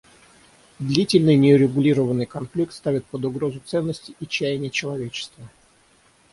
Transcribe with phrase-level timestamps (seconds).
[0.79, 5.47] Длительный, неурегулированный конфликт ставит под угрозу ценности и чаяния человечества.